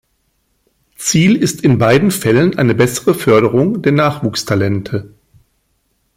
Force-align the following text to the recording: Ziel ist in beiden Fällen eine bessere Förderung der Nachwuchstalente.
Ziel 0.95 1.35
ist 1.35 1.61
in 1.61 1.77
beiden 1.77 2.09
Fällen 2.09 2.57
eine 2.57 2.73
bessere 2.73 3.13
Förderung 3.13 3.83
der 3.83 3.91
Nachwuchstalente. 3.91 5.13